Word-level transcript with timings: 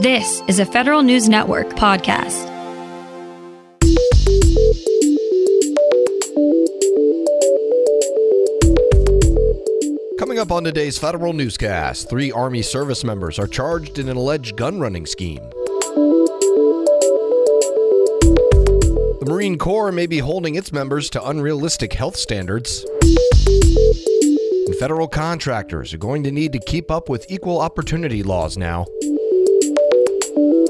This 0.00 0.42
is 0.48 0.58
a 0.58 0.64
Federal 0.64 1.02
News 1.02 1.28
Network 1.28 1.68
podcast. 1.74 2.48
Coming 10.18 10.38
up 10.38 10.50
on 10.50 10.64
today's 10.64 10.96
Federal 10.96 11.34
Newscast, 11.34 12.08
three 12.08 12.32
Army 12.32 12.62
service 12.62 13.04
members 13.04 13.38
are 13.38 13.46
charged 13.46 13.98
in 13.98 14.08
an 14.08 14.16
alleged 14.16 14.56
gun 14.56 14.80
running 14.80 15.04
scheme. 15.04 15.42
The 19.18 19.26
Marine 19.26 19.58
Corps 19.58 19.92
may 19.92 20.06
be 20.06 20.20
holding 20.20 20.54
its 20.54 20.72
members 20.72 21.10
to 21.10 21.22
unrealistic 21.28 21.92
health 21.92 22.16
standards. 22.16 22.86
And 24.64 24.76
federal 24.76 25.08
contractors 25.08 25.92
are 25.92 25.98
going 25.98 26.22
to 26.22 26.30
need 26.30 26.54
to 26.54 26.58
keep 26.58 26.90
up 26.90 27.10
with 27.10 27.30
equal 27.30 27.60
opportunity 27.60 28.22
laws 28.22 28.56
now. 28.56 28.86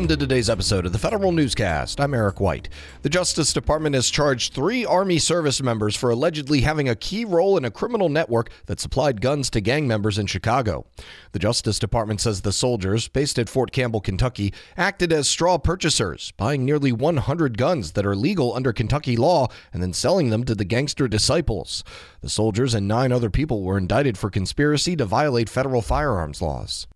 Welcome 0.00 0.16
to 0.16 0.26
today's 0.26 0.48
episode 0.48 0.86
of 0.86 0.92
the 0.92 0.98
Federal 0.98 1.30
Newscast. 1.30 2.00
I'm 2.00 2.14
Eric 2.14 2.40
White. 2.40 2.70
The 3.02 3.10
Justice 3.10 3.52
Department 3.52 3.94
has 3.94 4.08
charged 4.08 4.54
three 4.54 4.82
Army 4.82 5.18
service 5.18 5.60
members 5.60 5.94
for 5.94 6.08
allegedly 6.08 6.62
having 6.62 6.88
a 6.88 6.96
key 6.96 7.26
role 7.26 7.58
in 7.58 7.66
a 7.66 7.70
criminal 7.70 8.08
network 8.08 8.48
that 8.64 8.80
supplied 8.80 9.20
guns 9.20 9.50
to 9.50 9.60
gang 9.60 9.86
members 9.86 10.16
in 10.16 10.24
Chicago. 10.24 10.86
The 11.32 11.38
Justice 11.38 11.78
Department 11.78 12.22
says 12.22 12.40
the 12.40 12.50
soldiers, 12.50 13.08
based 13.08 13.38
at 13.38 13.50
Fort 13.50 13.72
Campbell, 13.72 14.00
Kentucky, 14.00 14.54
acted 14.74 15.12
as 15.12 15.28
straw 15.28 15.58
purchasers, 15.58 16.32
buying 16.38 16.64
nearly 16.64 16.92
100 16.92 17.58
guns 17.58 17.92
that 17.92 18.06
are 18.06 18.16
legal 18.16 18.54
under 18.54 18.72
Kentucky 18.72 19.18
law 19.18 19.48
and 19.70 19.82
then 19.82 19.92
selling 19.92 20.30
them 20.30 20.44
to 20.44 20.54
the 20.54 20.64
gangster 20.64 21.08
disciples. 21.08 21.84
The 22.22 22.30
soldiers 22.30 22.72
and 22.72 22.88
nine 22.88 23.12
other 23.12 23.28
people 23.28 23.62
were 23.64 23.76
indicted 23.76 24.16
for 24.16 24.30
conspiracy 24.30 24.96
to 24.96 25.04
violate 25.04 25.50
federal 25.50 25.82
firearms 25.82 26.40
laws. 26.40 26.86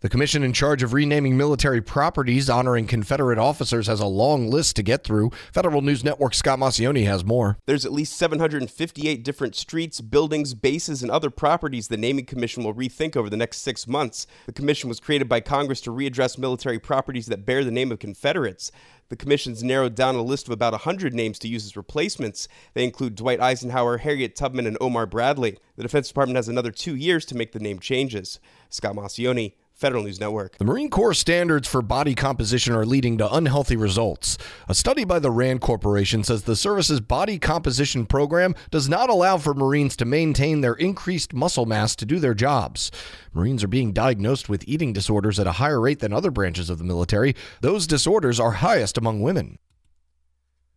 The 0.00 0.08
commission 0.08 0.44
in 0.44 0.52
charge 0.52 0.84
of 0.84 0.92
renaming 0.92 1.36
military 1.36 1.82
properties 1.82 2.48
honoring 2.48 2.86
Confederate 2.86 3.36
officers 3.36 3.88
has 3.88 3.98
a 3.98 4.06
long 4.06 4.48
list 4.48 4.76
to 4.76 4.84
get 4.84 5.02
through. 5.02 5.32
Federal 5.52 5.82
News 5.82 6.04
Network 6.04 6.34
Scott 6.34 6.60
Maucione 6.60 7.04
has 7.04 7.24
more. 7.24 7.58
There's 7.66 7.84
at 7.84 7.92
least 7.92 8.16
758 8.16 9.24
different 9.24 9.56
streets, 9.56 10.00
buildings, 10.00 10.54
bases, 10.54 11.02
and 11.02 11.10
other 11.10 11.30
properties 11.30 11.88
the 11.88 11.96
naming 11.96 12.26
commission 12.26 12.62
will 12.62 12.74
rethink 12.74 13.16
over 13.16 13.28
the 13.28 13.36
next 13.36 13.58
six 13.58 13.88
months. 13.88 14.28
The 14.46 14.52
commission 14.52 14.88
was 14.88 15.00
created 15.00 15.28
by 15.28 15.40
Congress 15.40 15.80
to 15.80 15.90
readdress 15.90 16.38
military 16.38 16.78
properties 16.78 17.26
that 17.26 17.44
bear 17.44 17.64
the 17.64 17.72
name 17.72 17.90
of 17.90 17.98
Confederates. 17.98 18.70
The 19.08 19.16
commission's 19.16 19.64
narrowed 19.64 19.96
down 19.96 20.14
a 20.14 20.22
list 20.22 20.46
of 20.46 20.52
about 20.52 20.74
100 20.74 21.12
names 21.12 21.40
to 21.40 21.48
use 21.48 21.66
as 21.66 21.76
replacements. 21.76 22.46
They 22.74 22.84
include 22.84 23.16
Dwight 23.16 23.40
Eisenhower, 23.40 23.98
Harriet 23.98 24.36
Tubman, 24.36 24.68
and 24.68 24.78
Omar 24.80 25.06
Bradley. 25.06 25.58
The 25.74 25.82
Defense 25.82 26.06
Department 26.06 26.36
has 26.36 26.48
another 26.48 26.70
two 26.70 26.94
years 26.94 27.24
to 27.24 27.36
make 27.36 27.50
the 27.50 27.58
name 27.58 27.80
changes. 27.80 28.38
Scott 28.70 28.94
Maucione, 28.94 29.54
Federal 29.78 30.02
News 30.02 30.18
Network. 30.18 30.58
The 30.58 30.64
Marine 30.64 30.90
Corps 30.90 31.14
standards 31.14 31.68
for 31.68 31.82
body 31.82 32.16
composition 32.16 32.74
are 32.74 32.84
leading 32.84 33.16
to 33.18 33.32
unhealthy 33.32 33.76
results. 33.76 34.36
A 34.68 34.74
study 34.74 35.04
by 35.04 35.20
the 35.20 35.30
RAND 35.30 35.60
Corporation 35.60 36.24
says 36.24 36.42
the 36.42 36.56
service's 36.56 37.00
body 37.00 37.38
composition 37.38 38.04
program 38.04 38.56
does 38.72 38.88
not 38.88 39.08
allow 39.08 39.38
for 39.38 39.54
Marines 39.54 39.94
to 39.98 40.04
maintain 40.04 40.62
their 40.62 40.74
increased 40.74 41.32
muscle 41.32 41.64
mass 41.64 41.94
to 41.94 42.04
do 42.04 42.18
their 42.18 42.34
jobs. 42.34 42.90
Marines 43.32 43.62
are 43.62 43.68
being 43.68 43.92
diagnosed 43.92 44.48
with 44.48 44.66
eating 44.66 44.92
disorders 44.92 45.38
at 45.38 45.46
a 45.46 45.52
higher 45.52 45.80
rate 45.80 46.00
than 46.00 46.12
other 46.12 46.32
branches 46.32 46.70
of 46.70 46.78
the 46.78 46.84
military. 46.84 47.36
Those 47.60 47.86
disorders 47.86 48.40
are 48.40 48.50
highest 48.50 48.98
among 48.98 49.22
women. 49.22 49.60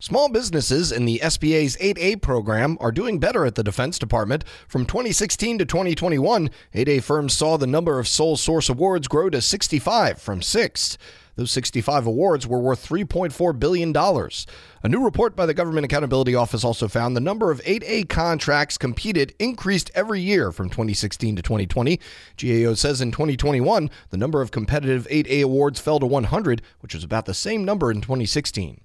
Small 0.01 0.29
businesses 0.29 0.91
in 0.91 1.05
the 1.05 1.19
SBA's 1.19 1.77
8A 1.77 2.23
program 2.23 2.75
are 2.81 2.91
doing 2.91 3.19
better 3.19 3.45
at 3.45 3.53
the 3.53 3.63
Defense 3.63 3.99
Department. 3.99 4.43
From 4.67 4.83
2016 4.83 5.59
to 5.59 5.65
2021, 5.65 6.49
8A 6.73 7.03
firms 7.03 7.35
saw 7.35 7.55
the 7.55 7.67
number 7.67 7.99
of 7.99 8.07
sole 8.07 8.35
source 8.35 8.67
awards 8.67 9.07
grow 9.07 9.29
to 9.29 9.39
65 9.39 10.19
from 10.19 10.41
6. 10.41 10.97
Those 11.35 11.51
65 11.51 12.07
awards 12.07 12.47
were 12.47 12.57
worth 12.57 12.83
$3.4 12.83 13.59
billion. 13.59 13.95
A 13.95 14.89
new 14.89 15.05
report 15.05 15.35
by 15.35 15.45
the 15.45 15.53
Government 15.53 15.85
Accountability 15.85 16.33
Office 16.33 16.63
also 16.63 16.87
found 16.87 17.15
the 17.15 17.21
number 17.21 17.51
of 17.51 17.61
8A 17.61 18.09
contracts 18.09 18.79
competed 18.79 19.35
increased 19.37 19.91
every 19.93 20.19
year 20.19 20.51
from 20.51 20.71
2016 20.71 21.35
to 21.35 21.43
2020. 21.43 21.99
GAO 22.37 22.73
says 22.73 23.01
in 23.01 23.11
2021, 23.11 23.91
the 24.09 24.17
number 24.17 24.41
of 24.41 24.49
competitive 24.49 25.07
8A 25.11 25.43
awards 25.43 25.79
fell 25.79 25.99
to 25.99 26.07
100, 26.07 26.63
which 26.79 26.95
was 26.95 27.03
about 27.03 27.27
the 27.27 27.35
same 27.35 27.63
number 27.63 27.91
in 27.91 28.01
2016. 28.01 28.81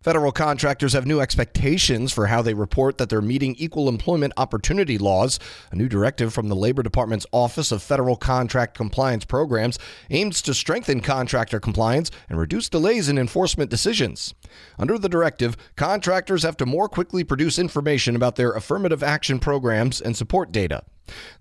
Federal 0.00 0.30
contractors 0.30 0.92
have 0.92 1.06
new 1.06 1.20
expectations 1.20 2.12
for 2.12 2.28
how 2.28 2.40
they 2.40 2.54
report 2.54 2.98
that 2.98 3.08
they're 3.08 3.20
meeting 3.20 3.56
equal 3.58 3.88
employment 3.88 4.32
opportunity 4.36 4.96
laws. 4.96 5.40
A 5.72 5.76
new 5.76 5.88
directive 5.88 6.32
from 6.32 6.48
the 6.48 6.54
Labor 6.54 6.84
Department's 6.84 7.26
Office 7.32 7.72
of 7.72 7.82
Federal 7.82 8.14
Contract 8.14 8.76
Compliance 8.76 9.24
Programs 9.24 9.76
aims 10.08 10.40
to 10.42 10.54
strengthen 10.54 11.00
contractor 11.00 11.58
compliance 11.58 12.12
and 12.28 12.38
reduce 12.38 12.68
delays 12.68 13.08
in 13.08 13.18
enforcement 13.18 13.72
decisions. 13.72 14.34
Under 14.78 14.98
the 14.98 15.08
directive, 15.08 15.56
contractors 15.74 16.44
have 16.44 16.56
to 16.58 16.66
more 16.66 16.88
quickly 16.88 17.24
produce 17.24 17.58
information 17.58 18.14
about 18.14 18.36
their 18.36 18.52
affirmative 18.52 19.02
action 19.02 19.40
programs 19.40 20.00
and 20.00 20.16
support 20.16 20.52
data. 20.52 20.84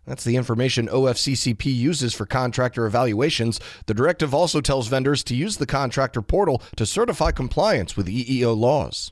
That's 0.05 0.23
the 0.23 0.35
information 0.35 0.87
OFCCP 0.87 1.65
uses 1.65 2.13
for 2.13 2.25
contractor 2.25 2.85
evaluations. 2.85 3.59
The 3.85 3.93
directive 3.93 4.33
also 4.33 4.61
tells 4.61 4.87
vendors 4.87 5.23
to 5.25 5.35
use 5.35 5.57
the 5.57 5.65
contractor 5.65 6.21
portal 6.21 6.61
to 6.75 6.85
certify 6.85 7.31
compliance 7.31 7.95
with 7.95 8.07
EEO 8.07 8.57
laws. 8.57 9.11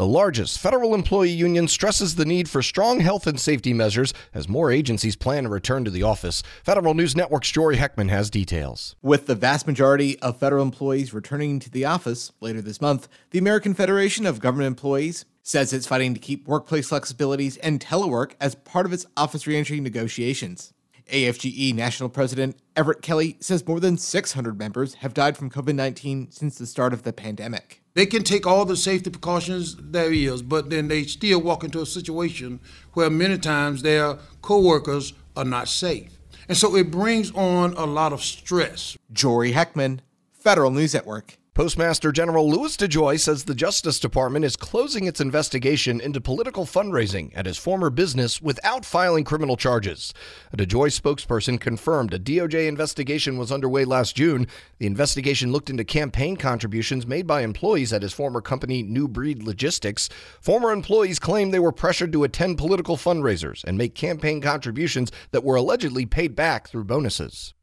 The 0.00 0.06
largest 0.06 0.58
federal 0.58 0.94
employee 0.94 1.28
union 1.28 1.68
stresses 1.68 2.14
the 2.14 2.24
need 2.24 2.48
for 2.48 2.62
strong 2.62 3.00
health 3.00 3.26
and 3.26 3.38
safety 3.38 3.74
measures 3.74 4.14
as 4.32 4.48
more 4.48 4.70
agencies 4.70 5.14
plan 5.14 5.42
to 5.42 5.50
return 5.50 5.84
to 5.84 5.90
the 5.90 6.04
office. 6.04 6.42
Federal 6.64 6.94
News 6.94 7.14
Network's 7.14 7.50
Jory 7.50 7.76
Heckman 7.76 8.08
has 8.08 8.30
details. 8.30 8.96
With 9.02 9.26
the 9.26 9.34
vast 9.34 9.66
majority 9.66 10.18
of 10.20 10.38
federal 10.38 10.62
employees 10.62 11.12
returning 11.12 11.58
to 11.60 11.70
the 11.70 11.84
office 11.84 12.32
later 12.40 12.62
this 12.62 12.80
month, 12.80 13.08
the 13.30 13.38
American 13.38 13.74
Federation 13.74 14.24
of 14.24 14.40
Government 14.40 14.68
Employees 14.68 15.26
says 15.50 15.72
it's 15.72 15.86
fighting 15.86 16.14
to 16.14 16.20
keep 16.20 16.46
workplace 16.46 16.88
flexibilities 16.88 17.58
and 17.60 17.80
telework 17.80 18.32
as 18.40 18.54
part 18.54 18.86
of 18.86 18.92
its 18.92 19.04
office 19.16 19.48
reentry 19.48 19.80
negotiations. 19.80 20.72
AFGE 21.08 21.74
National 21.74 22.08
President 22.08 22.56
Everett 22.76 23.02
Kelly 23.02 23.36
says 23.40 23.66
more 23.66 23.80
than 23.80 23.98
600 23.98 24.56
members 24.56 24.94
have 24.94 25.12
died 25.12 25.36
from 25.36 25.50
COVID 25.50 25.74
19 25.74 26.30
since 26.30 26.56
the 26.56 26.66
start 26.66 26.92
of 26.92 27.02
the 27.02 27.12
pandemic. 27.12 27.82
They 27.94 28.06
can 28.06 28.22
take 28.22 28.46
all 28.46 28.64
the 28.64 28.76
safety 28.76 29.10
precautions 29.10 29.74
there 29.76 30.12
is, 30.12 30.40
but 30.40 30.70
then 30.70 30.86
they 30.86 31.02
still 31.02 31.40
walk 31.40 31.64
into 31.64 31.82
a 31.82 31.86
situation 31.86 32.60
where 32.92 33.10
many 33.10 33.36
times 33.36 33.82
their 33.82 34.18
coworkers 34.42 35.14
are 35.36 35.44
not 35.44 35.66
safe. 35.66 36.16
And 36.48 36.56
so 36.56 36.76
it 36.76 36.92
brings 36.92 37.32
on 37.32 37.74
a 37.74 37.86
lot 37.86 38.12
of 38.12 38.22
stress. 38.22 38.96
Jory 39.12 39.52
Heckman, 39.52 39.98
Federal 40.30 40.70
News 40.70 40.94
Network. 40.94 41.39
Postmaster 41.52 42.12
General 42.12 42.48
Louis 42.48 42.76
DeJoy 42.76 43.18
says 43.18 43.42
the 43.42 43.56
Justice 43.56 43.98
Department 43.98 44.44
is 44.44 44.54
closing 44.54 45.06
its 45.06 45.20
investigation 45.20 46.00
into 46.00 46.20
political 46.20 46.64
fundraising 46.64 47.32
at 47.34 47.44
his 47.44 47.58
former 47.58 47.90
business 47.90 48.40
without 48.40 48.84
filing 48.84 49.24
criminal 49.24 49.56
charges. 49.56 50.14
A 50.52 50.56
DeJoy 50.56 50.96
spokesperson 50.96 51.60
confirmed 51.60 52.14
a 52.14 52.20
DOJ 52.20 52.68
investigation 52.68 53.36
was 53.36 53.50
underway 53.50 53.84
last 53.84 54.14
June. 54.14 54.46
The 54.78 54.86
investigation 54.86 55.50
looked 55.50 55.70
into 55.70 55.82
campaign 55.82 56.36
contributions 56.36 57.04
made 57.04 57.26
by 57.26 57.42
employees 57.42 57.92
at 57.92 58.02
his 58.02 58.12
former 58.12 58.40
company, 58.40 58.84
New 58.84 59.08
Breed 59.08 59.42
Logistics. 59.42 60.08
Former 60.40 60.70
employees 60.70 61.18
claimed 61.18 61.52
they 61.52 61.58
were 61.58 61.72
pressured 61.72 62.12
to 62.12 62.22
attend 62.22 62.58
political 62.58 62.96
fundraisers 62.96 63.64
and 63.64 63.76
make 63.76 63.96
campaign 63.96 64.40
contributions 64.40 65.10
that 65.32 65.42
were 65.42 65.56
allegedly 65.56 66.06
paid 66.06 66.36
back 66.36 66.68
through 66.68 66.84
bonuses. 66.84 67.54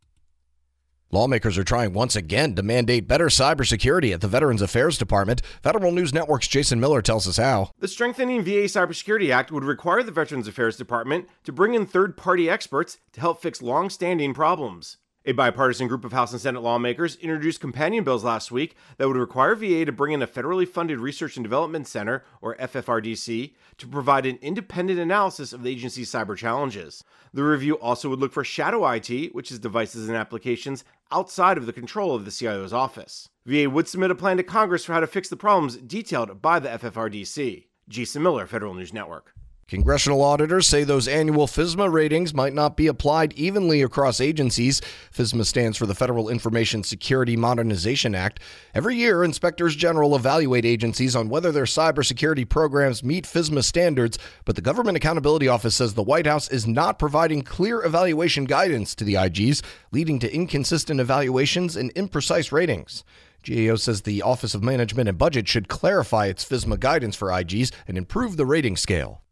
Lawmakers 1.10 1.58
are 1.58 1.64
trying 1.64 1.94
once 1.94 2.18
again 2.18 2.54
to 2.56 2.62
mandate 2.62 3.08
better 3.08 3.28
cybersecurity 3.28 4.14
at 4.14 4.20
the 4.20 4.28
Veterans 4.28 4.62
Affairs 4.62 4.98
Department. 4.98 5.42
Federal 5.64 5.94
News 5.94 6.14
Network's 6.14 6.50
Jason 6.50 6.82
Miller 6.82 7.02
tells 7.02 7.30
us 7.30 7.38
how. 7.38 7.72
The 7.80 7.88
Strengthening 7.88 8.44
VA 8.44 8.68
Cybersecurity 8.68 9.34
Act 9.34 9.50
would 9.50 9.64
require 9.64 10.04
the 10.04 10.12
Veterans 10.12 10.50
Affairs 10.50 10.76
Department 10.76 11.30
to 11.46 11.54
bring 11.54 11.76
in 11.76 11.86
third 11.86 12.18
party 12.18 12.50
experts 12.50 12.98
to 13.14 13.22
help 13.22 13.42
fix 13.42 13.62
long 13.62 13.90
standing 13.90 14.34
problems. 14.34 14.98
A 15.28 15.34
bipartisan 15.34 15.90
group 15.90 16.06
of 16.06 16.14
House 16.14 16.32
and 16.32 16.40
Senate 16.40 16.64
lawmakers 16.64 17.18
introduced 17.18 17.60
companion 17.60 18.06
bills 18.06 18.24
last 18.24 18.50
week 18.50 18.78
that 18.96 19.10
would 19.10 19.18
require 19.18 19.56
VA 19.56 19.84
to 19.84 19.92
bring 19.92 20.14
in 20.14 20.22
a 20.22 20.28
federally 20.28 20.66
funded 20.66 21.00
Research 21.00 21.36
and 21.36 21.44
Development 21.44 21.86
Center, 21.86 22.24
or 22.42 22.56
FFRDC, 22.56 23.54
to 23.78 23.88
provide 23.88 24.26
an 24.26 24.40
independent 24.42 25.00
analysis 25.00 25.52
of 25.52 25.64
the 25.64 25.70
agency's 25.70 26.10
cyber 26.10 26.38
challenges. 26.38 27.04
The 27.34 27.44
review 27.44 27.78
also 27.78 28.08
would 28.08 28.22
look 28.22 28.32
for 28.32 28.46
shadow 28.46 28.90
IT, 28.90 29.36
which 29.36 29.52
is 29.52 29.60
devices 29.60 30.08
and 30.08 30.16
applications 30.16 30.86
outside 31.12 31.58
of 31.58 31.66
the 31.66 31.74
control 31.74 32.16
of 32.16 32.24
the 32.24 32.32
CIO's 32.32 32.72
office. 32.72 33.28
VA 33.46 33.70
would 33.70 33.90
submit 33.90 34.12
a 34.12 34.16
plan 34.16 34.38
to 34.38 34.44
Congress 34.44 34.86
for 34.86 34.94
how 34.94 35.02
to 35.02 35.08
fix 35.08 35.28
the 35.28 35.36
problems 35.36 35.76
detailed 35.76 36.42
by 36.42 36.58
the 36.58 36.70
FFRDC. 36.70 37.66
Jason 37.90 38.24
Miller, 38.24 38.48
Federal 38.48 38.74
News 38.74 38.94
Network. 38.94 39.34
Congressional 39.68 40.22
auditors 40.22 40.66
say 40.66 40.86
those 40.86 41.10
annual 41.10 41.46
FISMA 41.46 41.92
ratings 41.92 42.34
might 42.34 42.54
not 42.54 42.78
be 42.78 42.88
applied 42.88 43.34
evenly 43.34 43.82
across 43.82 44.22
agencies. 44.22 44.80
FISMA 45.14 45.46
stands 45.46 45.78
for 45.78 45.86
the 45.86 45.94
Federal 45.94 46.30
Information 46.30 46.84
Security 46.84 47.36
Modernization 47.36 48.16
Act. 48.16 48.40
Every 48.74 48.96
year, 48.96 49.26
inspectors 49.26 49.76
general 49.76 50.16
evaluate 50.16 50.64
agencies 50.64 51.18
on 51.18 51.28
whether 51.28 51.52
their 51.52 51.66
cybersecurity 51.66 52.48
programs 52.48 53.04
meet 53.04 53.26
FISMA 53.26 53.62
standards, 53.62 54.18
but 54.46 54.56
the 54.56 54.62
Government 54.62 54.96
Accountability 54.96 55.50
Office 55.50 55.76
says 55.76 55.96
the 55.96 56.02
White 56.02 56.28
House 56.28 56.48
is 56.48 56.66
not 56.66 56.98
providing 56.98 57.42
clear 57.42 57.84
evaluation 57.84 58.46
guidance 58.46 58.96
to 58.96 59.04
the 59.04 59.16
IGs, 59.16 59.62
leading 59.92 60.18
to 60.20 60.34
inconsistent 60.34 61.02
evaluations 61.02 61.76
and 61.76 61.94
imprecise 61.96 62.54
ratings. 62.54 63.04
GAO 63.44 63.76
says 63.76 64.04
the 64.04 64.22
Office 64.22 64.56
of 64.56 64.64
Management 64.64 65.10
and 65.10 65.18
Budget 65.18 65.46
should 65.50 65.68
clarify 65.68 66.28
its 66.28 66.46
FISMA 66.46 66.80
guidance 66.80 67.18
for 67.18 67.28
IGs 67.28 67.74
and 67.86 67.98
improve 67.98 68.38
the 68.38 68.46
rating 68.46 68.78
scale. 68.78 69.24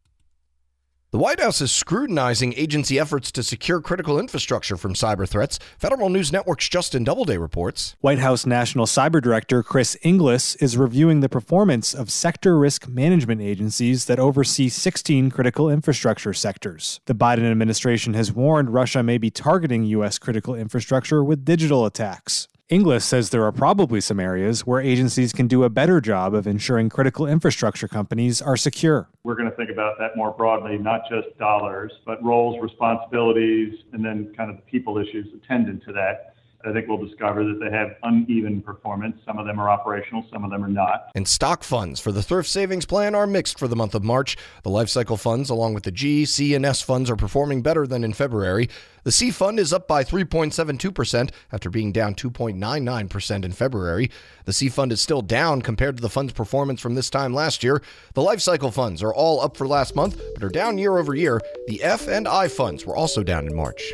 The 1.15 1.21
White 1.21 1.39
House 1.39 1.61
is 1.61 1.71
scrutinizing 1.71 2.53
agency 2.57 2.99
efforts 2.99 3.31
to 3.31 3.41
secure 3.41 3.79
critical 3.79 4.19
infrastructure 4.19 4.75
from 4.75 4.95
cyber 4.95 5.25
threats. 5.25 5.59
Federal 5.77 6.09
News 6.09 6.33
Network's 6.33 6.67
Justin 6.67 7.05
Doubleday 7.05 7.37
reports. 7.37 7.95
White 8.01 8.19
House 8.19 8.45
National 8.45 8.85
Cyber 8.85 9.21
Director 9.21 9.63
Chris 9.63 9.95
Inglis 10.03 10.55
is 10.55 10.75
reviewing 10.75 11.21
the 11.21 11.29
performance 11.29 11.93
of 11.93 12.11
sector 12.11 12.59
risk 12.59 12.89
management 12.89 13.39
agencies 13.39 14.07
that 14.07 14.19
oversee 14.19 14.67
16 14.67 15.31
critical 15.31 15.69
infrastructure 15.69 16.33
sectors. 16.33 16.99
The 17.05 17.15
Biden 17.15 17.49
administration 17.49 18.13
has 18.15 18.33
warned 18.33 18.71
Russia 18.71 19.01
may 19.01 19.17
be 19.17 19.31
targeting 19.31 19.85
U.S. 19.85 20.19
critical 20.19 20.53
infrastructure 20.53 21.23
with 21.23 21.45
digital 21.45 21.85
attacks. 21.85 22.49
Inglis 22.67 23.05
says 23.05 23.29
there 23.29 23.43
are 23.43 23.51
probably 23.51 24.01
some 24.01 24.19
areas 24.19 24.61
where 24.65 24.81
agencies 24.81 25.31
can 25.31 25.45
do 25.45 25.63
a 25.63 25.69
better 25.69 26.01
job 26.01 26.33
of 26.33 26.47
ensuring 26.47 26.89
critical 26.89 27.27
infrastructure 27.27 27.87
companies 27.87 28.41
are 28.41 28.57
secure. 28.57 29.07
We're 29.23 29.35
going 29.35 29.51
to 29.51 29.55
think 29.55 29.69
about 29.69 29.99
that 29.99 30.17
more 30.17 30.31
broadly, 30.31 30.79
not 30.79 31.01
just 31.07 31.37
dollars, 31.37 31.91
but 32.07 32.23
roles, 32.23 32.59
responsibilities, 32.59 33.75
and 33.93 34.03
then 34.03 34.33
kind 34.35 34.49
of 34.49 34.65
people 34.65 34.97
issues 34.97 35.27
attendant 35.35 35.83
to 35.83 35.93
that. 35.93 36.34
I 36.65 36.73
think 36.73 36.87
we'll 36.87 37.05
discover 37.05 37.43
that 37.43 37.59
they 37.59 37.75
have 37.75 37.95
uneven 38.03 38.61
performance. 38.61 39.17
Some 39.25 39.37
of 39.37 39.45
them 39.45 39.59
are 39.59 39.69
operational, 39.69 40.25
some 40.31 40.43
of 40.43 40.51
them 40.51 40.63
are 40.63 40.69
not. 40.69 41.11
And 41.13 41.27
stock 41.27 41.63
funds 41.63 41.99
for 41.99 42.11
the 42.11 42.23
Thrift 42.23 42.49
Savings 42.49 42.85
Plan 42.85 43.13
are 43.13 43.27
mixed 43.27 43.59
for 43.59 43.67
the 43.67 43.75
month 43.75 43.93
of 43.93 44.03
March. 44.03 44.35
The 44.63 44.69
life 44.69 44.89
cycle 44.89 45.17
funds, 45.17 45.49
along 45.49 45.75
with 45.75 45.83
the 45.83 45.91
G, 45.91 46.25
C, 46.25 46.55
and 46.55 46.65
S 46.65 46.81
funds, 46.81 47.09
are 47.09 47.15
performing 47.15 47.61
better 47.61 47.85
than 47.85 48.03
in 48.03 48.13
February. 48.13 48.69
The 49.03 49.11
C 49.11 49.29
fund 49.29 49.59
is 49.59 49.71
up 49.71 49.87
by 49.87 50.03
3.72% 50.03 51.29
after 51.51 51.69
being 51.69 51.91
down 51.91 52.15
2.99% 52.15 53.45
in 53.45 53.51
February. 53.51 54.09
The 54.45 54.53
C 54.53 54.67
fund 54.67 54.91
is 54.91 54.99
still 54.99 55.21
down 55.21 55.61
compared 55.61 55.97
to 55.97 56.01
the 56.01 56.09
fund's 56.09 56.33
performance 56.33 56.81
from 56.81 56.95
this 56.95 57.11
time 57.11 57.33
last 57.33 57.63
year. 57.63 57.83
The 58.15 58.23
life 58.23 58.41
cycle 58.41 58.71
funds 58.71 59.03
are 59.03 59.13
all 59.13 59.41
up 59.41 59.57
for 59.57 59.67
last 59.67 59.95
month, 59.95 60.19
but 60.33 60.43
are 60.43 60.49
down 60.49 60.79
year 60.79 60.97
over 60.97 61.13
year. 61.13 61.39
The 61.67 61.83
F 61.83 62.07
and 62.07 62.27
I 62.27 62.47
funds 62.47 62.85
were 62.85 62.95
also 62.95 63.21
down 63.21 63.45
in 63.45 63.55
March. 63.55 63.93